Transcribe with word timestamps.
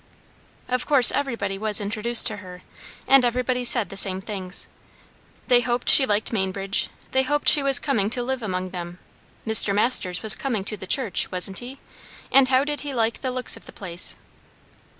Of 0.67 0.87
course 0.87 1.11
everybody 1.11 1.59
was 1.59 1.79
introduced 1.79 2.25
to 2.25 2.37
her; 2.37 2.63
and 3.07 3.23
everybody 3.23 3.63
said 3.63 3.89
the 3.89 3.95
same 3.95 4.19
things. 4.19 4.67
They 5.47 5.61
hoped 5.61 5.89
she 5.89 6.07
liked 6.07 6.33
Mainbridge; 6.33 6.89
they 7.11 7.21
hoped 7.21 7.47
she 7.47 7.61
was 7.61 7.77
coming 7.77 8.09
to 8.09 8.23
live 8.23 8.41
among 8.41 8.71
them; 8.71 8.97
Mr. 9.45 9.75
Masters 9.75 10.23
was 10.23 10.35
coming 10.35 10.63
to 10.63 10.75
the 10.75 10.87
church, 10.87 11.29
wasn't 11.31 11.59
he? 11.59 11.77
and 12.31 12.47
how 12.47 12.63
did 12.63 12.79
he 12.79 12.95
like 12.95 13.21
the 13.21 13.29
looks 13.29 13.55
of 13.55 13.67
the 13.67 13.71
place? 13.71 14.15